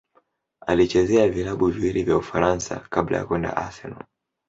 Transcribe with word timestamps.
Alichezea 0.67 1.29
vilabu 1.29 1.67
viwili 1.67 2.03
vya 2.03 2.17
Ufaransa 2.17 2.79
kabla 2.89 3.17
ya 3.17 3.25
kwenda 3.25 3.57
Arsenal. 3.57 4.03